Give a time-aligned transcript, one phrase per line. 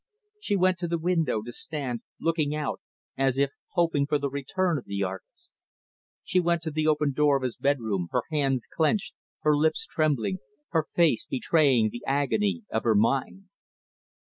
[0.39, 2.81] She went to the window to stand looking out
[3.19, 5.51] as if hoping for the return of the artist.
[6.23, 10.39] She went to the open door of his bedroom, her hands clenched, her limbs trembling,
[10.69, 13.43] her face betraying the agony of her mind.